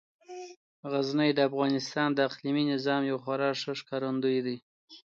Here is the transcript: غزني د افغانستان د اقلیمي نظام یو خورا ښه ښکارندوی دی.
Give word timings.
غزني 0.91 1.29
د 1.33 1.39
افغانستان 1.49 2.09
د 2.13 2.19
اقلیمي 2.29 2.63
نظام 2.73 3.01
یو 3.11 3.17
خورا 3.23 3.49
ښه 3.61 3.71
ښکارندوی 3.79 4.39
دی. 4.45 4.57